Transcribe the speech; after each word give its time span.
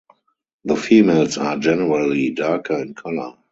The 0.65 0.75
females 0.75 1.37
are 1.37 1.59
generally 1.59 2.31
darker 2.31 2.81
in 2.81 2.95
color. 2.95 3.37